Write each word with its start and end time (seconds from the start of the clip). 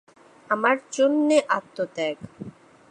আমার 0.49 0.77
জন্যে 0.91 1.37
আত্মত্যাগ। 1.49 2.17